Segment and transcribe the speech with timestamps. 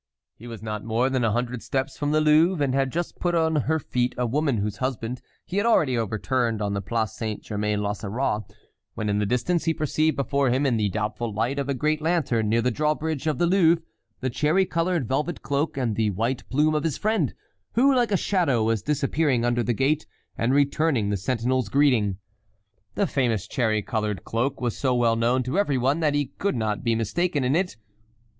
[0.33, 3.35] He was not more than a hundred steps from the Louvre, and had just put
[3.35, 7.43] on her feet a woman whose husband he had already overturned on the Place Saint
[7.43, 8.41] Germain l'Auxerrois,
[8.95, 12.01] when in the distance he perceived before him in the doubtful light of a great
[12.01, 13.83] lantern near the drawbridge of the Louvre
[14.21, 17.35] the cherry colored velvet cloak and the white plume of his friend,
[17.73, 22.17] who like a shadow was disappearing under the gate and returning the sentinel's greeting.
[22.95, 26.55] The famous cherry colored cloak was so well known to every one that he could
[26.55, 27.75] not be mistaken in it.